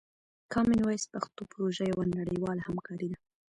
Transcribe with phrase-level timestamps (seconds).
[0.53, 3.17] کامن وایس پښتو پروژه یوه نړیواله همکاري ده.